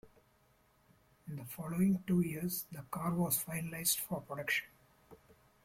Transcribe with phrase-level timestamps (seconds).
[1.27, 4.65] In the following two years the car was finalised for production.